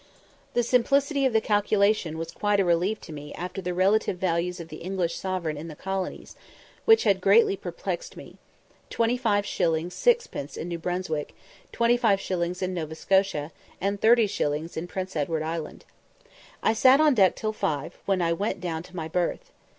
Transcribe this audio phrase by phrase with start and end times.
[0.55, 4.59] The simplicity of the calculation was quite a relief to me after the relative values
[4.59, 6.35] of the English sovereign in the colonies,
[6.85, 8.37] which had greatly perplexed me:
[8.89, 9.45] 25_s._
[9.89, 11.35] 6_d._ in New Brunswick,
[11.71, 15.85] 25_s._ in Nova Scotia, and 30_s._ in Prince Edward Island.
[16.63, 19.51] I sat on deck till five, when I went down to my berth.